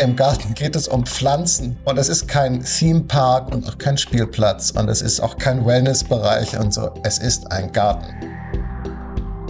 [0.00, 3.98] Im Garten geht es um Pflanzen und es ist kein Theme Park und auch kein
[3.98, 6.90] Spielplatz und es ist auch kein Wellnessbereich und so.
[7.02, 8.06] Es ist ein Garten.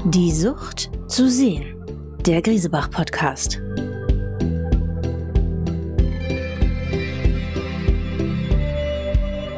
[0.06, 1.74] Die Sucht zu sehen.
[2.24, 3.60] Der Griesebach Podcast.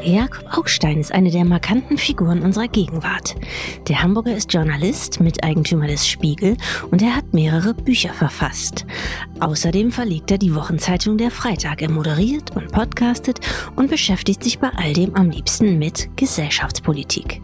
[0.03, 3.35] Jakob Augstein ist eine der markanten Figuren unserer Gegenwart.
[3.87, 6.57] Der Hamburger ist Journalist, Miteigentümer des Spiegel
[6.89, 8.85] und er hat mehrere Bücher verfasst.
[9.39, 11.81] Außerdem verlegt er die Wochenzeitung Der Freitag.
[11.81, 13.39] Er moderiert und podcastet
[13.75, 17.41] und beschäftigt sich bei all dem am liebsten mit Gesellschaftspolitik.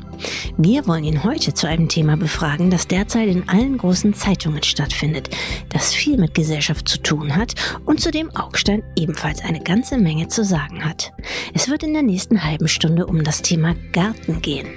[0.57, 5.30] Wir wollen ihn heute zu einem Thema befragen, das derzeit in allen großen Zeitungen stattfindet,
[5.70, 10.27] das viel mit Gesellschaft zu tun hat und zu dem Augstein ebenfalls eine ganze Menge
[10.27, 11.13] zu sagen hat.
[11.53, 14.67] Es wird in der nächsten halben Stunde um das Thema Garten gehen.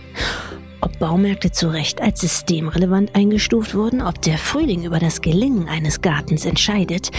[0.82, 6.00] Ob Baumärkte zu Recht als systemrelevant eingestuft wurden, ob der Frühling über das Gelingen eines
[6.00, 7.10] Gartens entscheidet,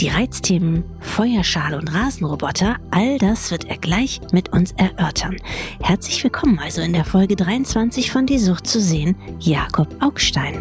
[0.00, 5.36] die Reizthemen Feuerschale und Rasenroboter, all das wird er gleich mit uns erörtern.
[5.80, 10.60] Herzlich willkommen also in der Folge 23 von Die Sucht zu sehen, Jakob Augstein.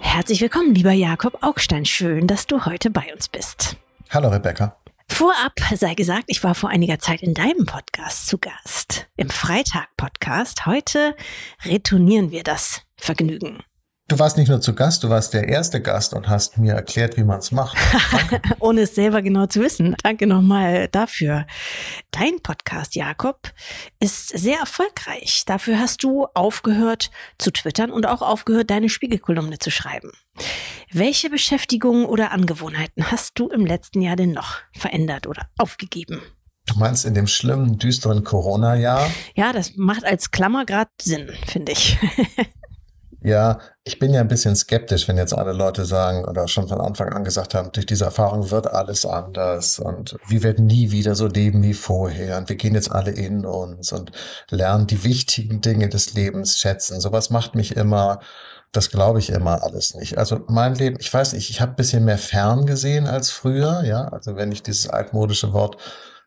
[0.00, 1.86] Herzlich willkommen, lieber Jakob Augstein.
[1.86, 3.76] Schön, dass du heute bei uns bist.
[4.10, 4.76] Hallo, Rebecca.
[5.14, 10.66] Vorab sei gesagt, ich war vor einiger Zeit in deinem Podcast zu Gast, im Freitag-Podcast.
[10.66, 11.14] Heute
[11.64, 13.62] retournieren wir das Vergnügen.
[14.06, 17.16] Du warst nicht nur zu Gast, du warst der erste Gast und hast mir erklärt,
[17.16, 17.78] wie man es macht.
[18.60, 19.96] Ohne es selber genau zu wissen.
[20.02, 21.46] Danke nochmal dafür.
[22.10, 23.50] Dein Podcast, Jakob,
[24.00, 25.44] ist sehr erfolgreich.
[25.46, 30.12] Dafür hast du aufgehört zu twittern und auch aufgehört, deine Spiegelkolumne zu schreiben.
[30.92, 36.20] Welche Beschäftigungen oder Angewohnheiten hast du im letzten Jahr denn noch verändert oder aufgegeben?
[36.66, 39.10] Du meinst in dem schlimmen, düsteren Corona-Jahr?
[39.34, 41.98] Ja, das macht als Klammer gerade Sinn, finde ich.
[43.24, 46.78] Ja, ich bin ja ein bisschen skeptisch, wenn jetzt alle Leute sagen oder schon von
[46.82, 51.14] Anfang an gesagt haben, durch diese Erfahrung wird alles anders und wir werden nie wieder
[51.14, 54.12] so leben wie vorher und wir gehen jetzt alle in uns und
[54.50, 57.00] lernen die wichtigen Dinge des Lebens schätzen.
[57.00, 58.20] Sowas macht mich immer,
[58.72, 60.18] das glaube ich immer alles nicht.
[60.18, 64.04] Also mein Leben, ich weiß nicht, ich habe bisschen mehr fern gesehen als früher, ja,
[64.08, 65.78] also wenn ich dieses altmodische Wort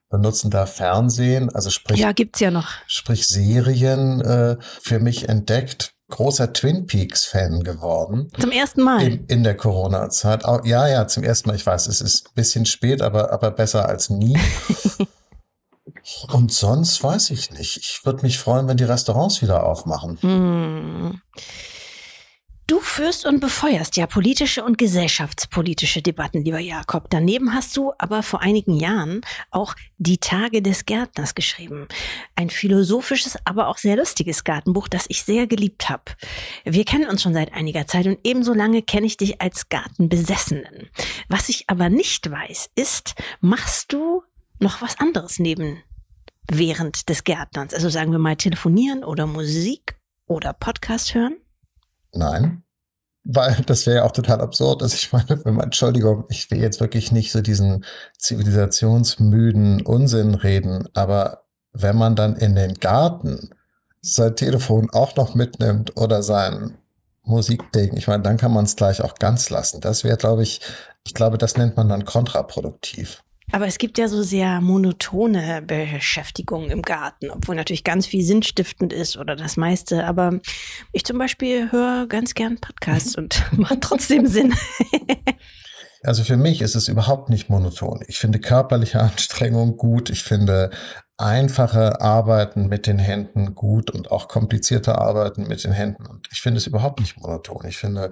[0.09, 2.69] benutzen darf, Fernsehen, also sprich, ja, gibt's ja noch.
[2.88, 8.31] Sprich Serien äh, für mich entdeckt großer Twin Peaks-Fan geworden.
[8.40, 9.03] Zum ersten Mal?
[9.03, 10.44] In, in der Corona-Zeit.
[10.63, 11.56] Ja, ja, zum ersten Mal.
[11.56, 14.38] Ich weiß, es ist ein bisschen spät, aber, aber besser als nie.
[16.31, 17.78] Und sonst weiß ich nicht.
[17.78, 20.17] Ich würde mich freuen, wenn die Restaurants wieder aufmachen.
[20.22, 21.22] Hm.
[22.67, 27.09] Du führst und befeuerst ja politische und gesellschaftspolitische Debatten, lieber Jakob.
[27.09, 31.88] Daneben hast du aber vor einigen Jahren auch Die Tage des Gärtners geschrieben.
[32.35, 36.03] Ein philosophisches, aber auch sehr lustiges Gartenbuch, das ich sehr geliebt habe.
[36.66, 40.89] Wir kennen uns schon seit einiger Zeit und ebenso lange kenne ich dich als Gartenbesessenen.
[41.29, 44.23] Was ich aber nicht weiß, ist, machst du
[44.59, 45.81] noch was anderes neben
[46.51, 47.73] während des Gärtnerns?
[47.73, 49.95] Also sagen wir mal telefonieren oder Musik
[50.25, 51.38] oder Podcast hören?
[52.13, 52.63] Nein.
[53.23, 54.81] Weil das wäre ja auch total absurd.
[54.81, 57.85] Also ich meine, wenn man, Entschuldigung, ich will jetzt wirklich nicht so diesen
[58.18, 63.50] zivilisationsmüden Unsinn reden, aber wenn man dann in den Garten
[64.01, 66.78] sein Telefon auch noch mitnimmt oder sein
[67.23, 69.81] Musikding, ich meine, dann kann man es gleich auch ganz lassen.
[69.81, 70.62] Das wäre, glaube ich,
[71.06, 73.23] ich glaube, das nennt man dann kontraproduktiv.
[73.52, 78.91] Aber es gibt ja so sehr monotone Beschäftigungen im Garten, obwohl natürlich ganz viel sinnstiftend
[78.91, 80.06] ist oder das meiste.
[80.06, 80.40] Aber
[80.91, 84.53] ich zum Beispiel höre ganz gern Podcasts und macht trotzdem Sinn.
[86.03, 88.03] Also für mich ist es überhaupt nicht monoton.
[88.08, 90.09] Ich finde körperliche Anstrengung gut.
[90.09, 90.69] Ich finde
[91.18, 96.06] einfache Arbeiten mit den Händen gut und auch komplizierte Arbeiten mit den Händen.
[96.06, 97.66] Und ich finde es überhaupt nicht monoton.
[97.68, 98.12] Ich finde,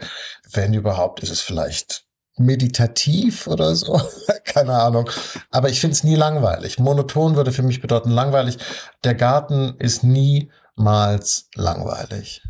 [0.51, 2.05] wenn überhaupt, ist es vielleicht
[2.37, 3.99] meditativ oder so.
[4.43, 5.09] Keine Ahnung.
[5.51, 6.79] Aber ich finde es nie langweilig.
[6.79, 8.57] Monoton würde für mich bedeuten langweilig.
[9.03, 12.41] Der Garten ist niemals langweilig.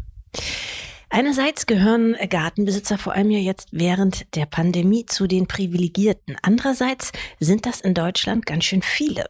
[1.09, 6.35] Einerseits gehören Gartenbesitzer vor allem ja jetzt während der Pandemie zu den Privilegierten.
[6.41, 9.27] Andererseits sind das in Deutschland ganz schön viele.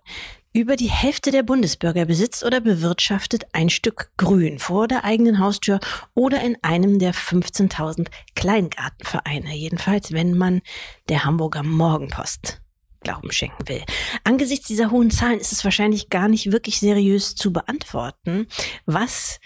[0.56, 5.82] Über die Hälfte der Bundesbürger besitzt oder bewirtschaftet ein Stück Grün vor der eigenen Haustür
[6.14, 8.08] oder in einem der 15.000
[8.38, 9.54] Kleingartenvereine.
[9.54, 10.62] Jedenfalls, wenn man
[11.10, 12.62] der Hamburger Morgenpost
[13.02, 13.84] Glauben schenken will.
[14.24, 18.48] Angesichts dieser hohen Zahlen ist es wahrscheinlich gar nicht wirklich seriös zu beantworten,
[18.86, 19.42] was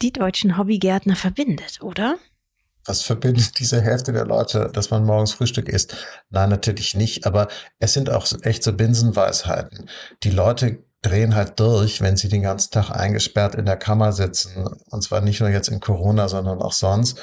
[0.00, 2.18] die deutschen Hobbygärtner verbindet, oder?
[2.88, 5.94] Was verbindet diese Hälfte der Leute, dass man morgens Frühstück isst?
[6.30, 7.26] Nein, natürlich nicht.
[7.26, 7.48] Aber
[7.78, 9.90] es sind auch echt so Binsenweisheiten.
[10.22, 14.66] Die Leute drehen halt durch, wenn sie den ganzen Tag eingesperrt in der Kammer sitzen.
[14.90, 17.20] Und zwar nicht nur jetzt in Corona, sondern auch sonst.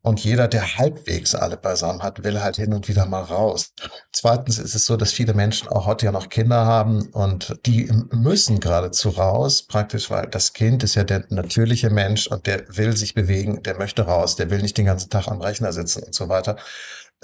[0.00, 3.72] Und jeder, der halbwegs alle beisammen hat, will halt hin und wieder mal raus.
[4.12, 7.90] Zweitens ist es so, dass viele Menschen auch heute ja noch Kinder haben und die
[8.10, 12.96] müssen geradezu raus, praktisch, weil das Kind ist ja der natürliche Mensch und der will
[12.96, 16.14] sich bewegen, der möchte raus, der will nicht den ganzen Tag am Rechner sitzen und
[16.14, 16.56] so weiter.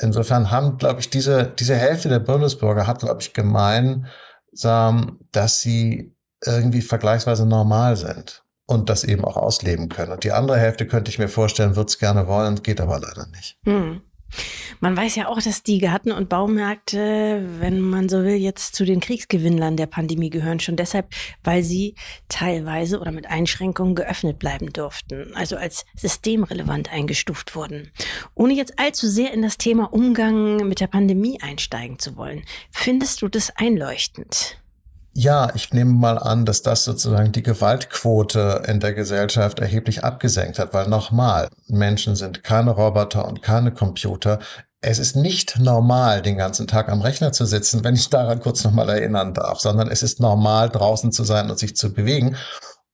[0.01, 6.13] Insofern haben, glaube ich, diese, diese Hälfte der Bundesbürger hat, glaube ich, gemeinsam, dass sie
[6.45, 10.13] irgendwie vergleichsweise normal sind und das eben auch ausleben können.
[10.13, 13.27] Und die andere Hälfte könnte ich mir vorstellen, wird es gerne wollen, geht aber leider
[13.27, 13.59] nicht.
[13.65, 14.01] Hm.
[14.81, 18.85] Man weiß ja auch, dass die Garten- und Baumärkte, wenn man so will, jetzt zu
[18.85, 20.61] den Kriegsgewinnlern der Pandemie gehören.
[20.61, 21.09] Schon deshalb,
[21.43, 21.95] weil sie
[22.29, 27.93] teilweise oder mit Einschränkungen geöffnet bleiben durften, also als systemrelevant eingestuft wurden.
[28.35, 33.23] Ohne jetzt allzu sehr in das Thema Umgang mit der Pandemie einsteigen zu wollen, findest
[33.23, 34.59] du das einleuchtend?
[35.17, 40.59] Ja, ich nehme mal an, dass das sozusagen die Gewaltquote in der Gesellschaft erheblich abgesenkt
[40.59, 44.41] hat, weil nochmal, Menschen sind keine Roboter und keine Computer.
[44.81, 48.65] Es ist nicht normal, den ganzen Tag am Rechner zu sitzen, wenn ich daran kurz
[48.65, 52.37] nochmal erinnern darf, sondern es ist normal, draußen zu sein und sich zu bewegen.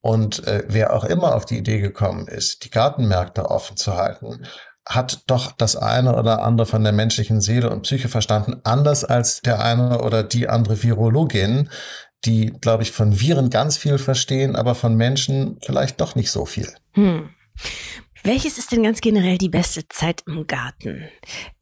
[0.03, 4.47] Und äh, wer auch immer auf die Idee gekommen ist, die Gartenmärkte offen zu halten,
[4.87, 9.41] hat doch das eine oder andere von der menschlichen Seele und Psyche verstanden, anders als
[9.41, 11.71] der eine oder die andere Virologin,
[12.25, 16.45] die, glaube ich, von Viren ganz viel verstehen, aber von Menschen vielleicht doch nicht so
[16.45, 16.69] viel.
[16.93, 17.31] Hm.
[18.23, 21.09] Welches ist denn ganz generell die beste Zeit im Garten?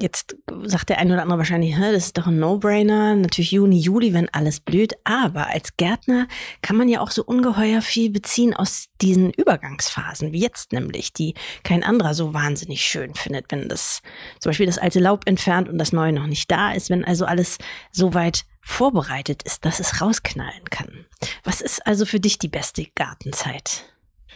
[0.02, 3.14] Jetzt sagt der eine oder andere wahrscheinlich, das ist doch ein No-Brainer.
[3.14, 4.94] Natürlich Juni, Juli, wenn alles blüht.
[5.04, 6.26] Aber als Gärtner
[6.60, 11.34] kann man ja auch so ungeheuer viel beziehen aus diesen Übergangsphasen, wie jetzt nämlich, die
[11.62, 14.02] kein anderer so wahnsinnig schön findet, wenn das
[14.40, 17.24] zum Beispiel das alte Laub entfernt und das neue noch nicht da ist, wenn also
[17.24, 17.58] alles
[17.92, 21.06] so weit vorbereitet ist, dass es rausknallen kann.
[21.44, 23.84] Was ist also für dich die beste Gartenzeit?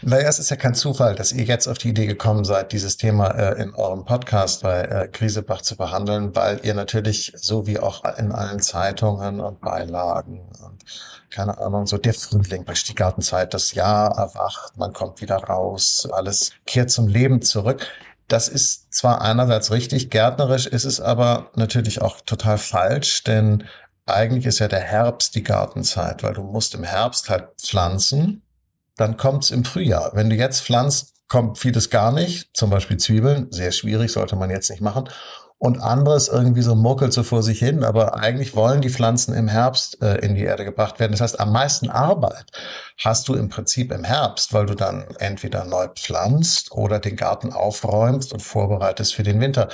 [0.00, 2.96] Naja, es ist ja kein Zufall, dass ihr jetzt auf die Idee gekommen seid, dieses
[2.96, 7.78] Thema äh, in eurem Podcast bei äh, Krisebach zu behandeln, weil ihr natürlich, so wie
[7.78, 10.84] auch in allen Zeitungen und Beilagen und
[11.30, 16.08] keine Ahnung, so der Frühling, bei die Gartenzeit, das Jahr erwacht, man kommt wieder raus,
[16.12, 17.86] alles kehrt zum Leben zurück.
[18.28, 23.64] Das ist zwar einerseits richtig, gärtnerisch ist es aber natürlich auch total falsch, denn
[24.06, 28.41] eigentlich ist ja der Herbst die Gartenzeit, weil du musst im Herbst halt pflanzen,
[29.02, 30.12] dann kommt's im Frühjahr.
[30.14, 34.48] Wenn du jetzt pflanzt, kommt vieles gar nicht, zum Beispiel Zwiebeln, sehr schwierig, sollte man
[34.48, 35.08] jetzt nicht machen.
[35.58, 39.48] Und anderes irgendwie so muckelt so vor sich hin, aber eigentlich wollen die Pflanzen im
[39.48, 41.12] Herbst äh, in die Erde gebracht werden.
[41.12, 42.46] Das heißt, am meisten Arbeit
[42.98, 47.52] hast du im Prinzip im Herbst, weil du dann entweder neu pflanzt oder den Garten
[47.52, 49.68] aufräumst und vorbereitest für den Winter.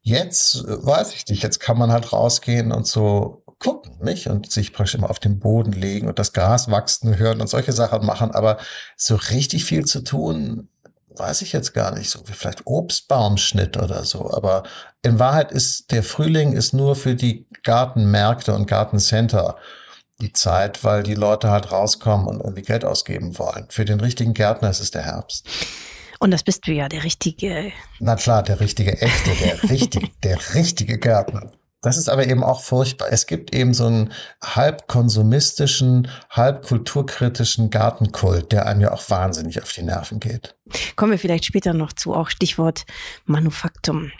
[0.00, 4.26] Jetzt äh, weiß ich nicht, jetzt kann man halt rausgehen und so gucken, nicht?
[4.28, 7.72] Und sich praktisch immer auf den Boden legen und das Gras wachsen hören und solche
[7.72, 8.30] Sachen machen.
[8.30, 8.58] Aber
[8.96, 10.68] so richtig viel zu tun,
[11.16, 12.10] weiß ich jetzt gar nicht.
[12.10, 14.30] So wie vielleicht Obstbaumschnitt oder so.
[14.30, 14.64] Aber
[15.02, 19.56] in Wahrheit ist der Frühling ist nur für die Gartenmärkte und Gartencenter
[20.20, 23.66] die Zeit, weil die Leute halt rauskommen und irgendwie Geld ausgeben wollen.
[23.70, 25.48] Für den richtigen Gärtner ist es der Herbst.
[26.20, 27.72] Und das bist du ja, der richtige.
[27.98, 31.50] Na klar, der richtige, echte, der richtige, der richtige Gärtner.
[31.84, 33.08] Das ist aber eben auch furchtbar.
[33.10, 39.62] Es gibt eben so einen halb konsumistischen, halb kulturkritischen Gartenkult, der einem ja auch wahnsinnig
[39.62, 40.56] auf die Nerven geht.
[40.96, 42.86] Kommen wir vielleicht später noch zu, auch Stichwort
[43.26, 44.12] Manufaktum.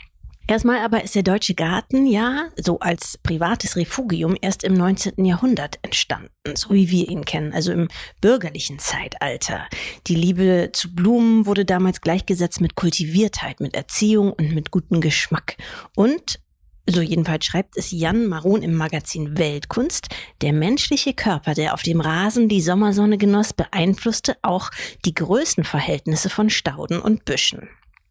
[0.47, 5.25] Erstmal aber ist der deutsche Garten ja so als privates Refugium erst im 19.
[5.25, 7.87] Jahrhundert entstanden, so wie wir ihn kennen, also im
[8.21, 9.67] bürgerlichen Zeitalter.
[10.05, 15.57] Die Liebe zu Blumen wurde damals gleichgesetzt mit Kultiviertheit, mit Erziehung und mit gutem Geschmack.
[15.95, 16.39] Und
[16.87, 20.07] so jedenfalls schreibt es Jan Maron im Magazin Weltkunst,
[20.41, 24.69] der menschliche Körper, der auf dem Rasen die Sommersonne genoss, beeinflusste auch
[25.03, 27.69] die Größenverhältnisse von Stauden und Büschen.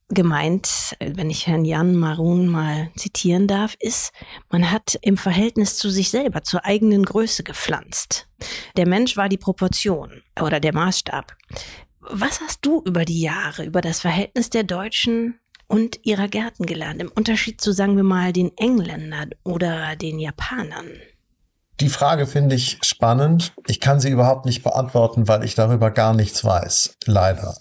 [0.09, 4.13] Gemeint, wenn ich Herrn Jan Maron mal zitieren darf, ist,
[4.51, 8.29] man hat im Verhältnis zu sich selber, zur eigenen Größe gepflanzt.
[8.77, 11.35] Der Mensch war die Proportion oder der Maßstab.
[12.01, 17.01] Was hast du über die Jahre, über das Verhältnis der Deutschen und ihrer Gärten gelernt,
[17.01, 20.87] im Unterschied zu, sagen wir mal, den Engländern oder den Japanern?
[21.81, 23.53] Die Frage finde ich spannend.
[23.67, 26.97] Ich kann sie überhaupt nicht beantworten, weil ich darüber gar nichts weiß.
[27.07, 27.57] Leider.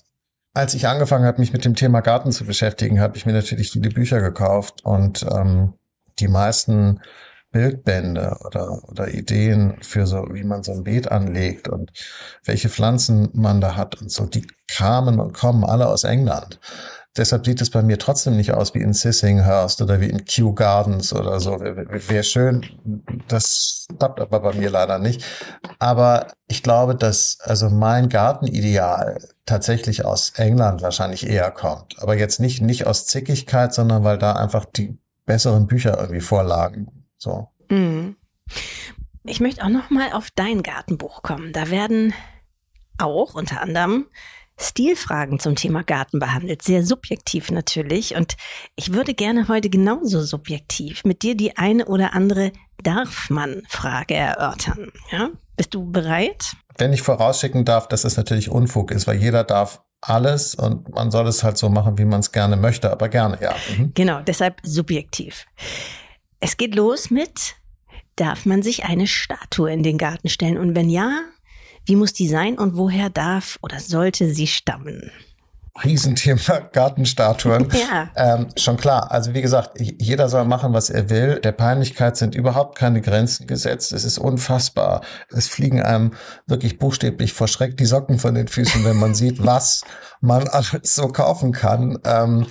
[0.53, 3.71] Als ich angefangen habe, mich mit dem Thema Garten zu beschäftigen, habe ich mir natürlich
[3.71, 5.73] viele Bücher gekauft und ähm,
[6.19, 7.01] die meisten
[7.51, 11.91] Bildbände oder, oder Ideen für so, wie man so ein Beet anlegt und
[12.43, 16.59] welche Pflanzen man da hat und so, die kamen und kommen alle aus England.
[17.15, 20.53] Deshalb sieht es bei mir trotzdem nicht aus wie in Sissinghurst oder wie in Kew
[20.53, 21.59] Gardens oder so.
[21.59, 22.65] Wäre schön,
[23.27, 25.23] das klappt aber bei mir leider nicht.
[25.77, 32.01] Aber ich glaube, dass also mein Gartenideal tatsächlich aus England wahrscheinlich eher kommt.
[32.01, 37.05] Aber jetzt nicht, nicht aus Zickigkeit, sondern weil da einfach die besseren Bücher irgendwie vorlagen.
[37.17, 37.49] So.
[37.69, 38.15] Mhm.
[39.23, 41.53] Ich möchte auch noch mal auf dein Gartenbuch kommen.
[41.53, 42.13] Da werden
[42.97, 44.07] auch unter anderem
[44.63, 46.61] Stilfragen zum Thema Garten behandelt.
[46.61, 48.15] Sehr subjektiv natürlich.
[48.15, 48.35] Und
[48.75, 52.51] ich würde gerne heute genauso subjektiv mit dir die eine oder andere
[52.81, 54.91] Darf man Frage erörtern.
[55.11, 55.29] Ja?
[55.55, 56.55] Bist du bereit?
[56.77, 61.11] Wenn ich vorausschicken darf, dass es natürlich Unfug ist, weil jeder darf alles und man
[61.11, 63.55] soll es halt so machen, wie man es gerne möchte, aber gerne, ja.
[63.77, 63.91] Mhm.
[63.93, 65.45] Genau, deshalb subjektiv.
[66.39, 67.55] Es geht los mit,
[68.17, 70.57] darf man sich eine Statue in den Garten stellen?
[70.57, 71.21] Und wenn ja,
[71.85, 75.11] wie muss die sein und woher darf oder sollte sie stammen?
[75.83, 77.67] Riesenthema Gartenstatuen.
[77.71, 78.09] Ja.
[78.15, 79.11] Ähm, schon klar.
[79.11, 81.39] Also wie gesagt, jeder soll machen, was er will.
[81.39, 83.91] Der Peinlichkeit sind überhaupt keine Grenzen gesetzt.
[83.91, 85.01] Es ist unfassbar.
[85.29, 86.11] Es fliegen einem
[86.45, 89.81] wirklich buchstäblich vor Schreck die Socken von den Füßen, wenn man sieht, was
[90.21, 91.97] man alles so kaufen kann.
[92.05, 92.45] Ähm,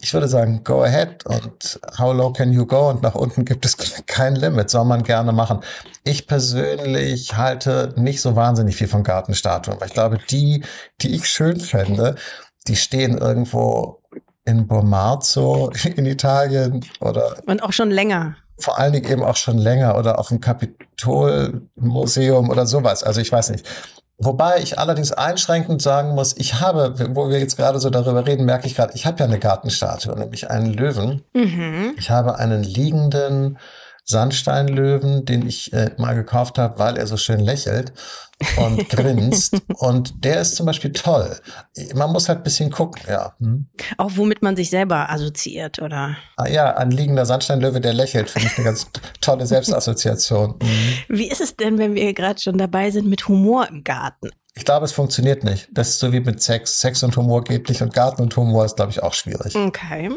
[0.00, 2.90] ich würde sagen, go ahead und how low can you go?
[2.90, 3.76] Und nach unten gibt es
[4.06, 5.60] kein Limit, soll man gerne machen.
[6.04, 10.64] Ich persönlich halte nicht so wahnsinnig viel von Gartenstatuen, weil ich glaube, die,
[11.00, 12.16] die ich schön fände,
[12.68, 14.02] die stehen irgendwo
[14.44, 17.36] in Bomarzo in Italien oder.
[17.46, 22.48] Und auch schon länger vor allen Dingen eben auch schon länger oder auf dem Kapitolmuseum
[22.48, 23.02] oder sowas.
[23.02, 23.66] Also ich weiß nicht.
[24.18, 28.46] Wobei ich allerdings einschränkend sagen muss, ich habe, wo wir jetzt gerade so darüber reden,
[28.46, 31.22] merke ich gerade, ich habe ja eine Gartenstatue, nämlich einen Löwen.
[31.34, 31.94] Mhm.
[31.98, 33.58] Ich habe einen liegenden
[34.04, 37.92] Sandsteinlöwen, den ich äh, mal gekauft habe, weil er so schön lächelt
[38.56, 39.56] und grinst.
[39.78, 41.38] und der ist zum Beispiel toll.
[41.94, 43.34] Man muss halt ein bisschen gucken, ja.
[43.38, 43.66] Hm?
[43.96, 46.16] Auch womit man sich selber assoziiert, oder?
[46.36, 48.86] Ah, ja, ein liegender Sandsteinlöwe, der lächelt, finde ich eine ganz
[49.20, 50.56] tolle Selbstassoziation.
[50.62, 51.16] Mhm.
[51.16, 54.30] Wie ist es denn, wenn wir gerade schon dabei sind mit Humor im Garten?
[54.54, 55.68] Ich glaube, es funktioniert nicht.
[55.70, 56.80] Das ist so wie mit Sex.
[56.80, 59.54] Sex und Humor geht nicht und Garten und Humor ist, glaube ich, auch schwierig.
[59.54, 60.10] Okay.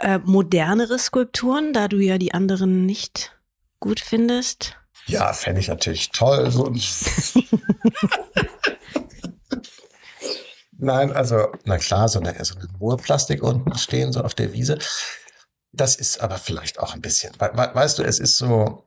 [0.00, 3.32] Äh, modernere Skulpturen, da du ja die anderen nicht
[3.80, 4.76] gut findest?
[5.06, 6.50] Ja, fände ich natürlich toll.
[10.76, 14.78] Nein, also, na klar, so eine, so eine Murplastik unten stehen, so auf der Wiese.
[15.72, 18.84] Das ist aber vielleicht auch ein bisschen, weißt du, es ist so,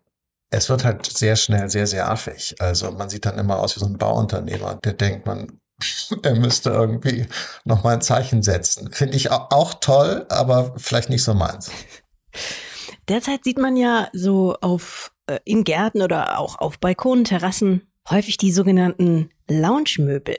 [0.49, 2.55] es wird halt sehr schnell sehr, sehr affig.
[2.59, 5.59] Also man sieht dann immer aus wie so ein Bauunternehmer, der denkt, man
[6.23, 7.27] er müsste irgendwie
[7.65, 8.91] noch mal ein Zeichen setzen.
[8.91, 11.71] Finde ich auch toll, aber vielleicht nicht so meins.
[13.07, 18.37] Derzeit sieht man ja so auf äh, in Gärten oder auch auf Balkonen, Terrassen häufig
[18.37, 20.37] die sogenannten Lounge-Möbel.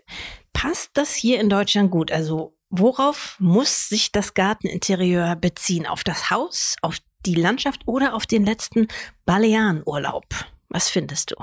[0.52, 2.10] Passt das hier in Deutschland gut?
[2.10, 5.86] Also worauf muss sich das Garteninterieur beziehen?
[5.86, 8.88] Auf das Haus, auf die Landschaft oder auf den letzten
[9.24, 10.26] Balearenurlaub?
[10.68, 11.36] Was findest du?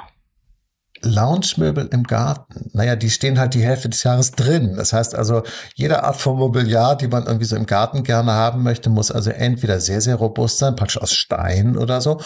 [1.01, 4.75] Lounge-Möbel im Garten, naja, die stehen halt die Hälfte des Jahres drin.
[4.75, 5.43] Das heißt also,
[5.75, 9.29] jede Art von Mobiliar, die man irgendwie so im Garten gerne haben möchte, muss also
[9.29, 12.19] entweder sehr, sehr robust sein, praktisch aus Stein oder so,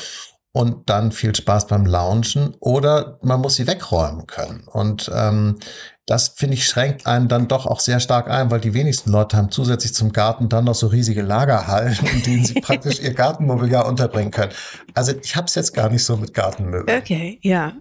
[0.52, 4.68] und dann viel Spaß beim Loungen, oder man muss sie wegräumen können.
[4.68, 5.60] Und ähm,
[6.10, 9.38] das, finde ich, schränkt einen dann doch auch sehr stark ein, weil die wenigsten Leute
[9.38, 13.86] haben zusätzlich zum Garten dann noch so riesige Lagerhallen, in denen sie praktisch ihr Gartenmobiliar
[13.86, 14.52] unterbringen können.
[14.96, 17.00] Also ich habe es jetzt gar nicht so mit Gartenmöbeln.
[17.00, 17.74] Okay, ja.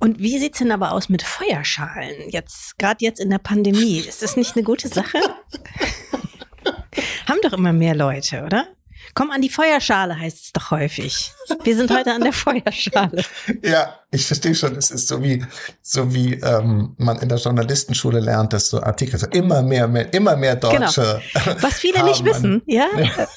[0.00, 2.28] Und wie sieht's denn aber aus mit Feuerschalen?
[2.28, 5.18] Jetzt, gerade jetzt in der Pandemie, ist das nicht eine gute Sache?
[7.26, 8.66] Haben doch immer mehr Leute, oder?
[9.14, 11.32] Komm an die Feuerschale, heißt es doch häufig.
[11.64, 13.24] Wir sind heute an der Feuerschale.
[13.62, 14.76] Ja, ich verstehe schon.
[14.76, 15.44] Es ist so wie,
[15.82, 20.12] so wie ähm, man in der Journalistenschule lernt, dass so Artikel, so immer mehr, mehr
[20.14, 21.20] immer mehr Deutsche.
[21.44, 21.56] Genau.
[21.62, 22.86] Was viele nicht wissen, ja?
[22.96, 23.28] ja.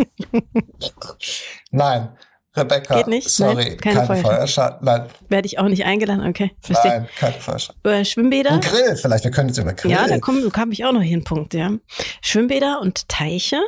[1.70, 2.08] Nein,
[2.56, 3.30] Rebecca, Geht nicht?
[3.30, 4.78] sorry, Nein, keine, keine Feuerschale.
[4.80, 5.06] Nein.
[5.28, 6.50] Werde ich auch nicht eingeladen, okay.
[6.60, 6.90] Verstehe.
[6.90, 7.78] Nein, keine Feuerschale.
[7.84, 8.50] Äh, Schwimmbäder?
[8.52, 9.92] Ein Grill, vielleicht, wir können jetzt über Grill.
[9.92, 11.70] Ja, da komme komm ich auch noch hier einen Punkt, ja.
[12.22, 13.60] Schwimmbäder und Teiche?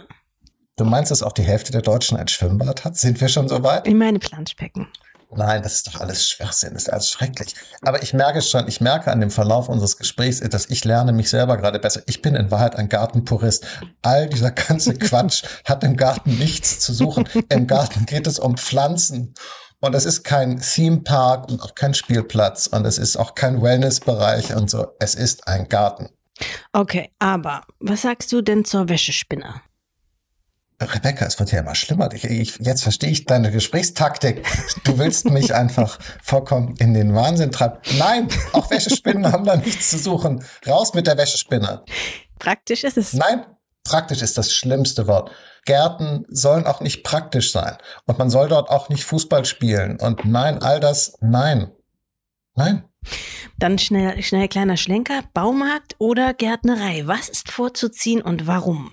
[0.77, 2.97] Du meinst, dass auch die Hälfte der Deutschen ein Schwimmbad hat?
[2.97, 3.87] Sind wir schon so weit?
[3.87, 4.89] Ich meine Planschbecken.
[5.35, 7.55] Nein, das ist doch alles Schwachsinn, das ist alles schrecklich.
[7.83, 11.31] Aber ich merke schon, ich merke an dem Verlauf unseres Gesprächs, dass ich lerne mich
[11.31, 12.03] selber gerade besser.
[12.07, 13.67] Ich bin in Wahrheit ein Gartenpurist.
[14.03, 17.29] All dieser ganze Quatsch hat im Garten nichts zu suchen.
[17.49, 19.35] Im Garten geht es um Pflanzen.
[19.81, 23.63] Und es ist kein Theme Park und auch kein Spielplatz und es ist auch kein
[23.63, 24.87] Wellnessbereich und so.
[25.01, 26.09] Es ist ein Garten.
[26.73, 29.63] Okay, aber was sagst du denn zur Wäschespinne?
[30.85, 32.13] Rebecca, es wird ja immer schlimmer.
[32.13, 34.47] Ich, ich, jetzt verstehe ich deine Gesprächstaktik.
[34.85, 37.79] Du willst mich einfach vollkommen in den Wahnsinn treiben.
[37.99, 40.45] Nein, auch Wäschespinnen haben da nichts zu suchen.
[40.67, 41.85] Raus mit der Wäschespinne.
[42.39, 43.13] Praktisch ist es.
[43.13, 43.45] Nein,
[43.85, 45.31] praktisch ist das schlimmste Wort.
[45.65, 47.77] Gärten sollen auch nicht praktisch sein.
[48.07, 50.01] Und man soll dort auch nicht Fußball spielen.
[50.01, 51.71] Und nein, all das, nein.
[52.55, 52.85] Nein.
[53.59, 55.23] Dann schnell, schnell kleiner Schlenker.
[55.35, 57.03] Baumarkt oder Gärtnerei?
[57.07, 58.93] Was ist vorzuziehen und warum?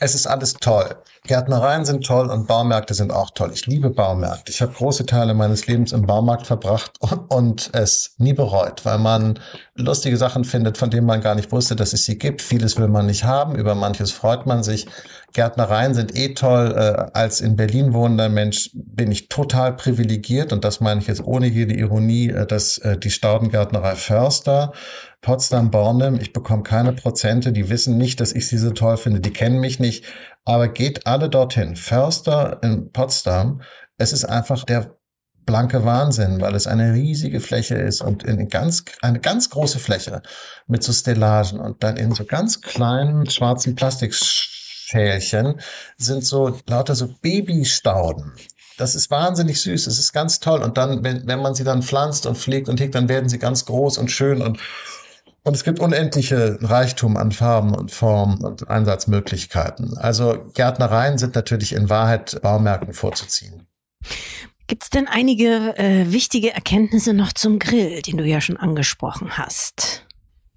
[0.00, 0.94] Es ist alles toll.
[1.26, 3.50] Gärtnereien sind toll und Baumärkte sind auch toll.
[3.52, 4.52] Ich liebe Baumärkte.
[4.52, 8.98] Ich habe große Teile meines Lebens im Baumarkt verbracht und, und, es nie bereut, weil
[8.98, 9.40] man
[9.74, 12.42] lustige Sachen findet, von denen man gar nicht wusste, dass es sie gibt.
[12.42, 14.86] Vieles will man nicht haben, über manches freut man sich.
[15.32, 16.74] Gärtnereien sind eh toll.
[16.76, 21.24] Äh, als in Berlin wohnender Mensch bin ich total privilegiert und das meine ich jetzt
[21.24, 24.72] ohne jede Ironie, äh, dass äh, die Staudengärtnerei Förster
[25.20, 29.20] Potsdam, Bornem, ich bekomme keine Prozente, die wissen nicht, dass ich sie so toll finde,
[29.20, 30.04] die kennen mich nicht,
[30.44, 31.76] aber geht alle dorthin.
[31.76, 33.62] Förster in Potsdam,
[33.96, 34.98] es ist einfach der
[35.44, 40.22] blanke Wahnsinn, weil es eine riesige Fläche ist und in ganz, eine ganz große Fläche
[40.66, 45.60] mit so Stellagen und dann in so ganz kleinen schwarzen Plastikschälchen
[45.96, 48.34] sind so lauter so Babystauden.
[48.76, 49.86] Das ist wahnsinnig süß.
[49.86, 50.62] Es ist ganz toll.
[50.62, 53.38] Und dann, wenn, wenn man sie dann pflanzt und pflegt und hegt, dann werden sie
[53.38, 54.58] ganz groß und schön und
[55.48, 59.96] und es gibt unendliche Reichtum an Farben und Formen und Einsatzmöglichkeiten.
[59.96, 63.66] Also Gärtnereien sind natürlich in Wahrheit Baumärkten vorzuziehen.
[64.66, 69.38] Gibt es denn einige äh, wichtige Erkenntnisse noch zum Grill, den du ja schon angesprochen
[69.38, 70.04] hast?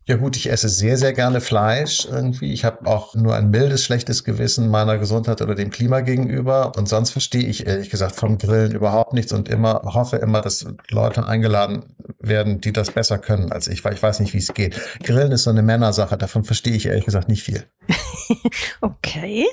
[0.05, 2.51] Ja gut, ich esse sehr, sehr gerne Fleisch irgendwie.
[2.51, 6.73] Ich habe auch nur ein mildes, schlechtes Gewissen meiner Gesundheit oder dem Klima gegenüber.
[6.75, 10.65] Und sonst verstehe ich ehrlich gesagt vom Grillen überhaupt nichts und immer hoffe immer, dass
[10.89, 11.83] Leute eingeladen
[12.21, 14.79] werden, die das besser können als ich, weil ich weiß nicht, wie es geht.
[15.03, 17.65] Grillen ist so eine Männersache, davon verstehe ich ehrlich gesagt nicht viel.
[18.81, 19.45] okay.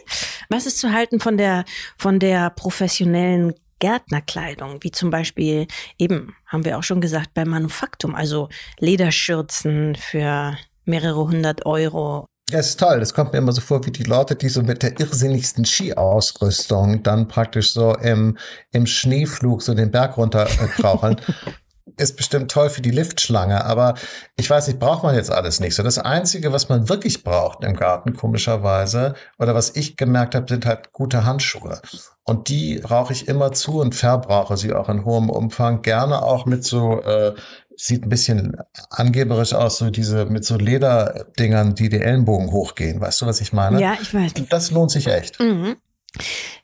[0.48, 1.64] Was ist zu halten von der,
[1.96, 5.66] von der professionellen Gärtnerkleidung, wie zum Beispiel
[5.98, 8.48] eben, haben wir auch schon gesagt, bei Manufaktum, also
[8.78, 12.26] Lederschürzen für mehrere hundert Euro.
[12.50, 12.98] Ja, ist toll.
[12.98, 17.02] Das kommt mir immer so vor, wie die Leute, die so mit der irrsinnigsten Skiausrüstung
[17.02, 18.38] dann praktisch so im,
[18.72, 21.16] im Schneeflug so den Berg runter äh.
[21.97, 23.95] ist bestimmt toll für die Liftschlange, aber
[24.37, 25.83] ich weiß nicht, braucht man jetzt alles nicht so.
[25.83, 30.67] Das Einzige, was man wirklich braucht im Garten, komischerweise, oder was ich gemerkt habe, sind
[30.67, 31.80] halt gute Handschuhe.
[32.25, 35.82] Und die brauche ich immer zu und verbrauche sie auch in hohem Umfang.
[35.82, 37.34] Gerne auch mit so, äh,
[37.75, 38.56] sieht ein bisschen
[38.91, 43.00] angeberisch aus, so diese mit so Lederdingern, die die Ellenbogen hochgehen.
[43.00, 43.80] Weißt du, was ich meine?
[43.80, 44.32] Ja, ich weiß.
[44.50, 45.41] Das lohnt sich echt.
[45.41, 45.76] Mhm.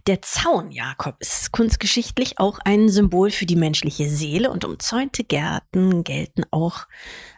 [0.06, 6.04] Der Zaun, Jakob, ist kunstgeschichtlich auch ein Symbol für die menschliche Seele und umzäunte Gärten
[6.04, 6.86] gelten auch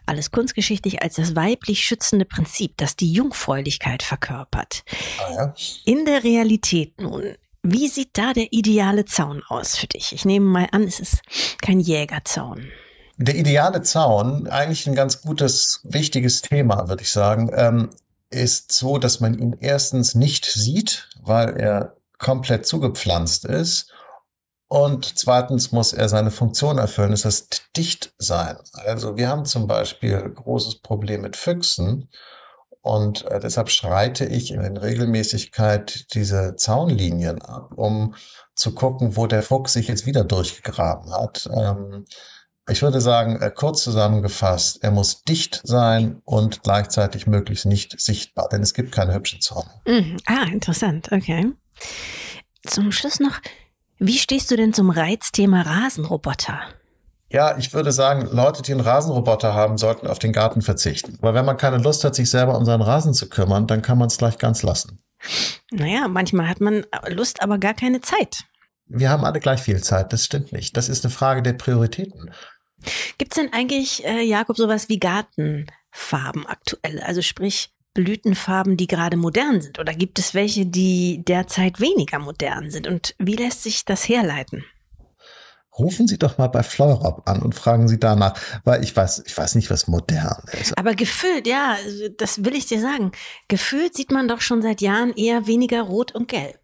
[0.05, 4.83] alles kunstgeschichtlich als das weiblich schützende Prinzip, das die Jungfräulichkeit verkörpert.
[5.19, 5.53] Ah, ja.
[5.85, 10.13] In der Realität nun, wie sieht da der ideale Zaun aus für dich?
[10.13, 11.21] Ich nehme mal an, es ist
[11.61, 12.67] kein Jägerzaun.
[13.17, 17.89] Der ideale Zaun, eigentlich ein ganz gutes, wichtiges Thema, würde ich sagen, ähm,
[18.29, 23.91] ist so, dass man ihn erstens nicht sieht, weil er komplett zugepflanzt ist.
[24.69, 28.57] Und zweitens muss er seine Funktion erfüllen, das heißt dicht sein.
[28.73, 32.09] Also wir haben zum Beispiel großes Problem mit Füchsen.
[32.81, 38.15] Und äh, deshalb schreite ich in Regelmäßigkeit diese Zaunlinien ab, um
[38.55, 41.49] zu gucken, wo der Fuchs sich jetzt wieder durchgegraben hat.
[41.53, 42.05] Ähm,
[42.69, 48.49] ich würde sagen, äh, kurz zusammengefasst, er muss dicht sein und gleichzeitig möglichst nicht sichtbar,
[48.49, 49.69] denn es gibt keine hübschen Zäune.
[49.85, 50.17] Mhm.
[50.25, 51.53] Ah, interessant, okay.
[52.65, 53.39] Zum Schluss noch,
[53.99, 56.59] wie stehst du denn zum Reizthema Rasenroboter?
[57.29, 61.17] Ja, ich würde sagen, Leute, die einen Rasenroboter haben, sollten auf den Garten verzichten.
[61.21, 63.97] Weil wenn man keine Lust hat, sich selber um seinen Rasen zu kümmern, dann kann
[63.97, 65.01] man es gleich ganz lassen.
[65.71, 68.45] Naja, manchmal hat man Lust, aber gar keine Zeit.
[68.85, 70.77] Wir haben alle gleich viel Zeit, das stimmt nicht.
[70.77, 72.31] Das ist eine Frage der Prioritäten.
[73.17, 77.01] Gibt es denn eigentlich, äh, Jakob, sowas wie Gartenfarben aktuell?
[77.01, 79.79] Also sprich Blütenfarben, die gerade modern sind?
[79.79, 82.85] Oder gibt es welche, die derzeit weniger modern sind?
[82.85, 84.63] Und wie lässt sich das herleiten?
[85.79, 89.35] Rufen Sie doch mal bei Fleurop an und fragen Sie danach, weil ich weiß, ich
[89.35, 90.77] weiß nicht, was modern ist.
[90.77, 91.75] Aber gefühlt, ja,
[92.17, 93.11] das will ich dir sagen.
[93.47, 96.59] Gefühlt sieht man doch schon seit Jahren eher weniger rot und gelb.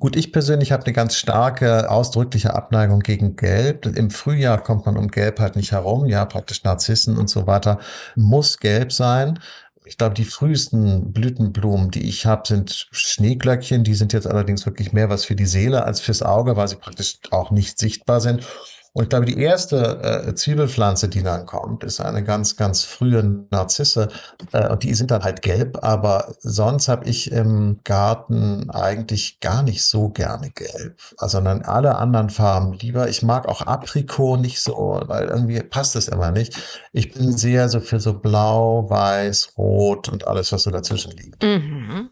[0.00, 3.86] Gut, ich persönlich habe eine ganz starke, ausdrückliche Abneigung gegen Gelb.
[3.86, 6.06] Im Frühjahr kommt man um Gelb halt nicht herum.
[6.06, 7.78] Ja, praktisch Narzissen und so weiter.
[8.16, 9.38] Muss gelb sein.
[9.84, 13.82] Ich glaube, die frühesten Blütenblumen, die ich habe, sind Schneeglöckchen.
[13.82, 16.76] Die sind jetzt allerdings wirklich mehr was für die Seele als fürs Auge, weil sie
[16.76, 18.46] praktisch auch nicht sichtbar sind.
[18.94, 23.46] Und ich glaube, die erste äh, Zwiebelpflanze, die dann kommt, ist eine ganz, ganz frühe
[23.50, 24.08] Narzisse.
[24.52, 25.78] Äh, und die sind dann halt gelb.
[25.82, 31.00] Aber sonst habe ich im Garten eigentlich gar nicht so gerne gelb.
[31.16, 33.08] Also dann alle anderen Farben lieber.
[33.08, 36.54] Ich mag auch Aprikot nicht so, weil irgendwie passt es immer nicht.
[36.92, 41.42] Ich bin sehr so für so blau, weiß, rot und alles, was so dazwischen liegt.
[41.42, 42.10] Mhm.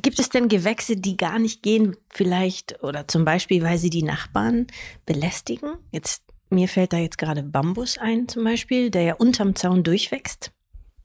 [0.00, 4.02] Gibt es denn Gewächse, die gar nicht gehen, vielleicht oder zum Beispiel, weil sie die
[4.02, 4.66] Nachbarn
[5.06, 5.74] belästigen?
[5.90, 10.50] Jetzt mir fällt da jetzt gerade Bambus ein, zum Beispiel, der ja unterm Zaun durchwächst.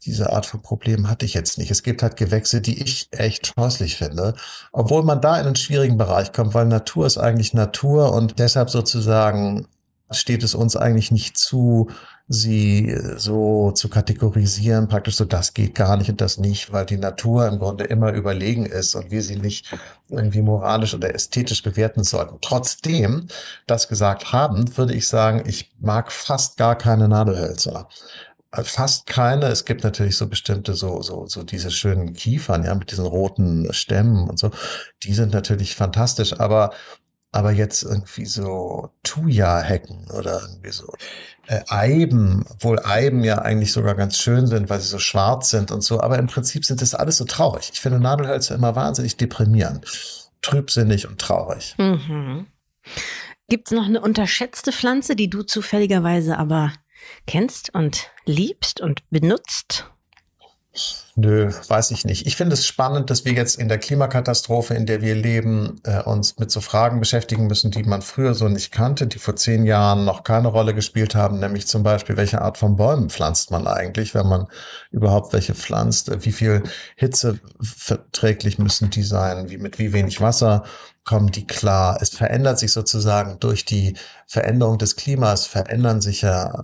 [0.03, 1.71] Diese Art von Problem hatte ich jetzt nicht.
[1.71, 4.35] Es gibt halt Gewächse, die ich echt scheußlich finde,
[4.71, 8.69] obwohl man da in einen schwierigen Bereich kommt, weil Natur ist eigentlich Natur und deshalb
[8.69, 9.67] sozusagen
[10.11, 11.89] steht es uns eigentlich nicht zu,
[12.27, 16.97] sie so zu kategorisieren, praktisch so, das geht gar nicht und das nicht, weil die
[16.97, 19.71] Natur im Grunde immer überlegen ist und wir sie nicht
[20.09, 22.37] irgendwie moralisch oder ästhetisch bewerten sollten.
[22.41, 23.27] Trotzdem,
[23.67, 27.87] das gesagt haben, würde ich sagen, ich mag fast gar keine Nadelhölzer
[28.63, 29.47] fast keine.
[29.47, 33.71] Es gibt natürlich so bestimmte, so, so, so diese schönen Kiefern, ja, mit diesen roten
[33.73, 34.51] Stämmen und so.
[35.03, 36.71] Die sind natürlich fantastisch, aber
[37.35, 40.93] aber jetzt irgendwie so Thuja-Hecken oder irgendwie so
[41.47, 45.69] äh, Eiben, obwohl Eiben ja eigentlich sogar ganz schön sind, weil sie so schwarz sind
[45.71, 47.69] und so, aber im Prinzip sind das alles so traurig.
[47.73, 49.85] Ich finde Nadelhölzer immer wahnsinnig deprimierend,
[50.41, 51.75] trübsinnig und traurig.
[51.77, 52.47] Mhm.
[53.49, 56.71] Gibt es noch eine unterschätzte Pflanze, die du zufälligerweise aber
[57.27, 59.91] kennst und liebst und benutzt?
[61.17, 62.27] Nö, weiß ich nicht.
[62.27, 66.01] Ich finde es spannend, dass wir jetzt in der Klimakatastrophe, in der wir leben, äh,
[66.03, 69.63] uns mit so Fragen beschäftigen müssen, die man früher so nicht kannte, die vor zehn
[69.63, 73.65] Jahren noch keine Rolle gespielt haben, nämlich zum Beispiel, welche Art von Bäumen pflanzt man
[73.65, 74.47] eigentlich, wenn man
[74.91, 76.63] überhaupt welche pflanzt, wie viel
[76.97, 80.63] Hitze verträglich müssen die sein, wie mit wie wenig Wasser
[81.05, 81.97] kommen die klar.
[82.01, 83.95] Es verändert sich sozusagen durch die
[84.27, 86.63] Veränderung des Klimas, verändern sich ja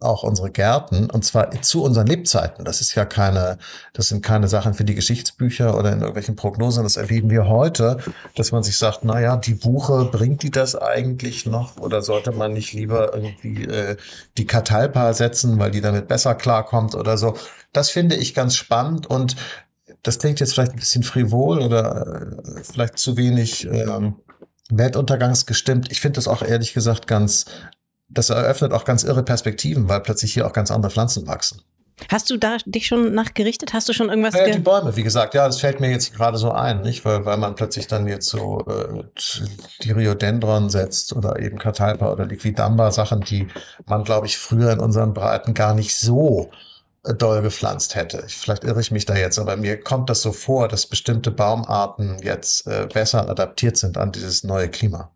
[0.00, 2.64] auch unsere Gärten und zwar zu unseren Lebzeiten.
[2.64, 3.58] Das ist ja keine,
[3.92, 6.84] das sind keine Sachen für die Geschichtsbücher oder in irgendwelchen Prognosen.
[6.84, 7.98] Das erleben wir heute,
[8.34, 12.32] dass man sich sagt, na ja, die Buche, bringt die das eigentlich noch oder sollte
[12.32, 13.96] man nicht lieber irgendwie äh,
[14.38, 17.36] die Katalpa setzen, weil die damit besser klarkommt oder so.
[17.72, 19.36] Das finde ich ganz spannend und
[20.02, 24.16] das klingt jetzt vielleicht ein bisschen frivol oder äh, vielleicht zu wenig ähm,
[24.70, 25.90] Weltuntergangsgestimmt.
[25.92, 27.44] Ich finde das auch ehrlich gesagt ganz
[28.10, 31.62] das eröffnet auch ganz irre Perspektiven, weil plötzlich hier auch ganz andere Pflanzen wachsen.
[32.08, 33.72] Hast du da dich schon nachgerichtet?
[33.72, 34.34] Hast du schon irgendwas?
[34.34, 37.24] Ja, die Bäume, wie gesagt, ja, das fällt mir jetzt gerade so ein, nicht, weil,
[37.26, 39.04] weil man plötzlich dann jetzt so äh,
[39.82, 43.48] die Riodendron setzt oder eben Catalpa oder Liquidamba, Sachen, die
[43.86, 46.50] man, glaube ich, früher in unseren Breiten gar nicht so
[47.04, 48.24] äh, doll gepflanzt hätte.
[48.28, 52.18] Vielleicht irre ich mich da jetzt, aber mir kommt das so vor, dass bestimmte Baumarten
[52.22, 55.10] jetzt äh, besser adaptiert sind an dieses neue Klima.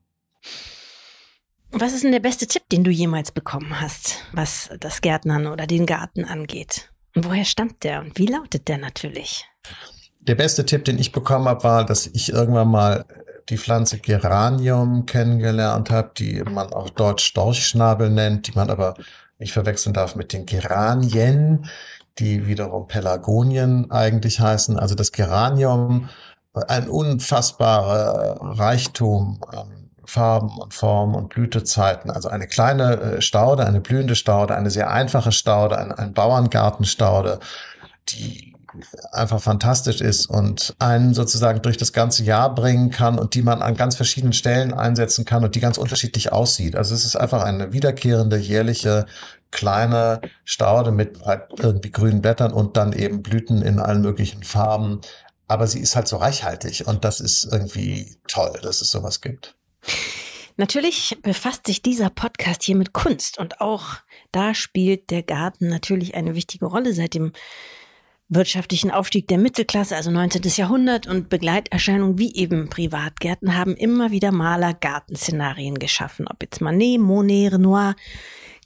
[1.76, 5.66] Was ist denn der beste Tipp, den du jemals bekommen hast, was das Gärtnern oder
[5.66, 6.92] den Garten angeht?
[7.16, 9.44] Und woher stammt der und wie lautet der natürlich?
[10.20, 13.04] Der beste Tipp, den ich bekommen habe, war, dass ich irgendwann mal
[13.48, 18.94] die Pflanze Geranium kennengelernt habe, die man auch deutsch Storchschnabel nennt, die man aber
[19.40, 21.68] nicht verwechseln darf mit den Geranien,
[22.20, 24.78] die wiederum Pelagonien eigentlich heißen.
[24.78, 26.08] Also das Geranium,
[26.68, 32.10] ein unfassbarer Reichtum an Farben und Formen und Blütezeiten.
[32.10, 37.40] Also eine kleine äh, Staude, eine blühende Staude, eine sehr einfache Staude, ein, ein Bauerngartenstaude,
[38.08, 38.54] die
[39.12, 43.62] einfach fantastisch ist und einen sozusagen durch das ganze Jahr bringen kann und die man
[43.62, 46.76] an ganz verschiedenen Stellen einsetzen kann und die ganz unterschiedlich aussieht.
[46.76, 49.06] Also es ist einfach eine wiederkehrende, jährliche,
[49.50, 55.00] kleine Staude mit halt irgendwie grünen Blättern und dann eben Blüten in allen möglichen Farben.
[55.46, 59.54] Aber sie ist halt so reichhaltig und das ist irgendwie toll, dass es sowas gibt.
[60.56, 63.96] Natürlich befasst sich dieser Podcast hier mit Kunst und auch
[64.30, 67.32] da spielt der Garten natürlich eine wichtige Rolle seit dem
[68.28, 70.42] wirtschaftlichen Aufstieg der Mittelklasse, also 19.
[70.56, 77.00] Jahrhundert und Begleiterscheinungen wie eben Privatgärten haben immer wieder Maler Gartenszenarien geschaffen, ob jetzt Manet,
[77.00, 77.96] Monet, Renoir,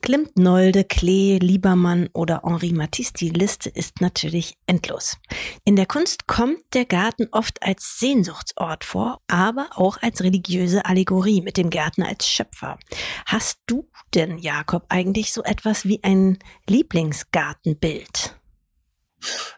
[0.00, 5.16] Klimt, Nolde, Klee, Liebermann oder Henri Matisse, die Liste ist natürlich endlos.
[5.64, 11.40] In der Kunst kommt der Garten oft als Sehnsuchtsort vor, aber auch als religiöse Allegorie
[11.40, 12.78] mit dem Gärtner als Schöpfer.
[13.26, 18.36] Hast du denn, Jakob, eigentlich so etwas wie ein Lieblingsgartenbild?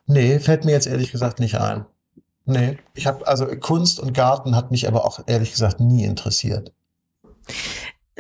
[0.07, 1.87] Nee, fällt mir jetzt ehrlich gesagt nicht ein.
[2.45, 6.73] Nee, ich habe also Kunst und Garten hat mich aber auch ehrlich gesagt nie interessiert.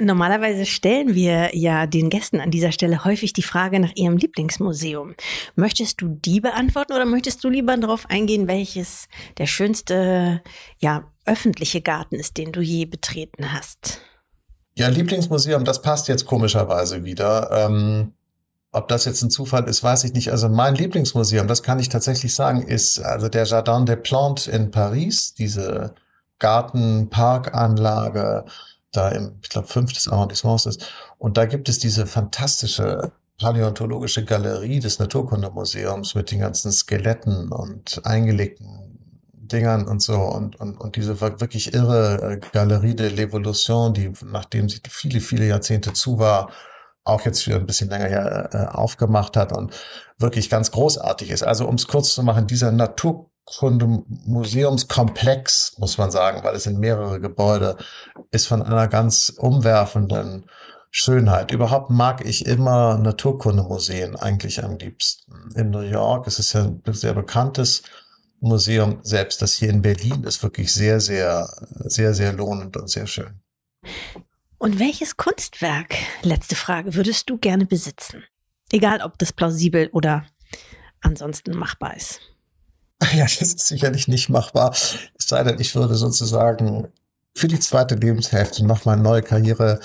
[0.00, 5.14] Normalerweise stellen wir ja den Gästen an dieser Stelle häufig die Frage nach ihrem Lieblingsmuseum.
[5.56, 9.08] Möchtest du die beantworten oder möchtest du lieber darauf eingehen, welches
[9.38, 10.42] der schönste,
[10.78, 14.00] ja, öffentliche Garten ist, den du je betreten hast?
[14.74, 17.50] Ja, Lieblingsmuseum, das passt jetzt komischerweise wieder.
[17.52, 18.14] Ähm,
[18.72, 20.30] ob das jetzt ein Zufall ist, weiß ich nicht.
[20.30, 24.70] Also mein Lieblingsmuseum, das kann ich tatsächlich sagen, ist also der Jardin des Plantes in
[24.70, 25.94] Paris, diese
[26.38, 28.46] Garten-Parkanlage
[28.92, 30.92] da im, ich glaube, fünftes Arrondissement ist.
[31.18, 38.04] Und da gibt es diese fantastische paläontologische Galerie des Naturkundemuseums mit den ganzen Skeletten und
[38.04, 38.90] eingelegten
[39.32, 44.68] Dingern und so und, und, und diese wirklich irre äh, Galerie de l'Evolution, die nachdem
[44.68, 46.50] sie viele, viele Jahrzehnte zu war,
[47.04, 49.74] auch jetzt wieder ein bisschen länger her äh, aufgemacht hat und
[50.18, 51.42] wirklich ganz großartig ist.
[51.42, 52.70] Also um es kurz zu machen, dieser
[53.50, 57.76] Naturkundemuseumskomplex, muss man sagen, weil es sind mehrere Gebäude,
[58.30, 60.44] ist von einer ganz umwerfenden
[60.90, 61.50] Schönheit.
[61.50, 65.52] Überhaupt mag ich immer Naturkundemuseen eigentlich am liebsten.
[65.56, 67.82] In New York ist es ja ein sehr bekanntes
[68.40, 68.98] Museum.
[69.02, 71.48] Selbst das hier in Berlin ist wirklich sehr, sehr,
[71.84, 73.40] sehr, sehr lohnend und sehr schön.
[74.58, 78.22] Und welches Kunstwerk, letzte Frage, würdest du gerne besitzen?
[78.72, 80.24] Egal, ob das plausibel oder
[81.00, 82.20] ansonsten machbar ist.
[83.14, 84.72] Ja, das ist sicherlich nicht machbar.
[84.72, 86.88] Es sei denn, ich würde sozusagen
[87.34, 89.80] für die zweite Lebenshälfte nochmal eine neue Karriere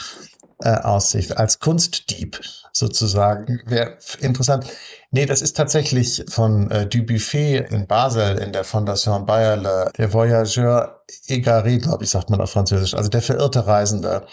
[0.60, 2.40] äh, Aussicht als Kunstdieb
[2.74, 3.62] sozusagen.
[3.66, 4.66] Wäre interessant.
[5.12, 11.02] Nee, das ist tatsächlich von äh, Dubuffet in Basel in der Fondation Bayerle, der Voyageur
[11.28, 14.26] égaré, glaube ich, sagt man auf Französisch, also der verirrte Reisende.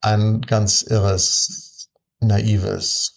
[0.00, 1.88] Ein ganz irres,
[2.20, 3.13] naives,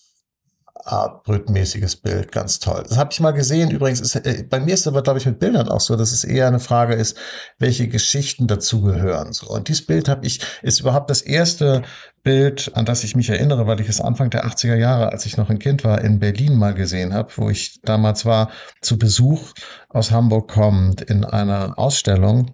[0.88, 2.84] artbrütmäßiges Bild, ganz toll.
[2.88, 3.71] Das habe ich mal gesehen.
[3.71, 6.12] Übrigens, ist, äh, bei mir ist es aber, glaube ich, mit Bildern auch so, dass
[6.12, 7.17] es eher eine Frage ist,
[7.60, 9.34] welche Geschichten dazugehören.
[9.34, 9.47] So.
[9.47, 11.84] Und dieses Bild habe ich, ist überhaupt das erste
[12.23, 15.38] Bild, an das ich mich erinnere, weil ich es Anfang der 80er Jahre, als ich
[15.38, 18.50] noch ein Kind war, in Berlin mal gesehen habe, wo ich damals war,
[18.82, 19.54] zu Besuch
[19.89, 22.52] aus Hamburg kommend in einer Ausstellung.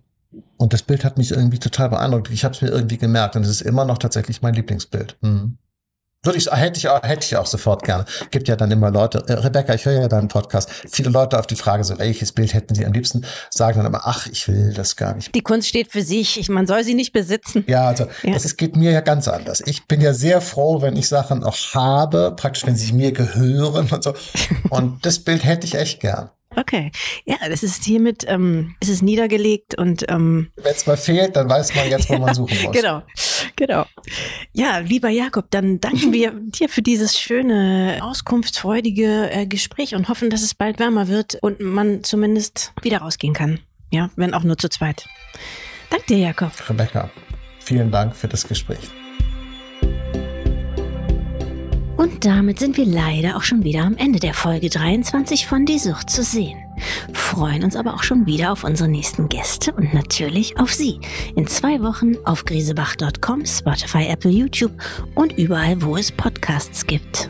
[0.57, 2.29] Und das Bild hat mich irgendwie total beeindruckt.
[2.31, 5.17] Ich habe es mir irgendwie gemerkt und es ist immer noch tatsächlich mein Lieblingsbild.
[5.21, 5.57] Mhm.
[6.25, 8.05] Würde ich, hätte ich auch, hätte ich auch sofort gerne.
[8.31, 10.69] Gibt ja dann immer Leute, äh, Rebecca, ich höre ja deinen Podcast.
[10.89, 14.03] Viele Leute auf die Frage so, welches Bild hätten sie am liebsten, sagen dann immer,
[14.05, 15.35] ach, ich will das gar nicht.
[15.35, 16.39] Die Kunst steht für sich.
[16.39, 17.65] Ich, man soll sie nicht besitzen.
[17.67, 18.35] Ja, also, ja.
[18.35, 19.61] es geht mir ja ganz anders.
[19.65, 23.89] Ich bin ja sehr froh, wenn ich Sachen auch habe, praktisch, wenn sie mir gehören
[23.91, 24.13] und so.
[24.69, 26.29] Und das Bild hätte ich echt gern.
[26.55, 26.91] Okay.
[27.25, 31.49] Ja, das ist hiermit, ähm, ist es niedergelegt und ähm, wenn es mal fehlt, dann
[31.49, 32.75] weiß man jetzt, wo man suchen muss.
[32.75, 33.01] Genau,
[33.55, 33.85] genau.
[34.51, 40.29] Ja, lieber Jakob, dann danken wir dir für dieses schöne, auskunftsfreudige äh, Gespräch und hoffen,
[40.29, 43.59] dass es bald wärmer wird und man zumindest wieder rausgehen kann.
[43.91, 45.07] Ja, wenn auch nur zu zweit.
[45.89, 46.51] Dank dir, Jakob.
[46.69, 47.11] Rebecca,
[47.59, 48.89] vielen Dank für das Gespräch.
[51.95, 55.79] Und damit sind wir leider auch schon wieder am Ende der Folge 23 von Die
[55.79, 56.62] Sucht zu sehen.
[57.13, 60.99] Freuen uns aber auch schon wieder auf unsere nächsten Gäste und natürlich auf Sie.
[61.35, 64.73] In zwei Wochen auf grisebach.com, Spotify, Apple, YouTube
[65.15, 67.27] und überall, wo es Podcasts gibt.